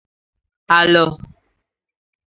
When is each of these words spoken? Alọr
Alọr 0.79 1.11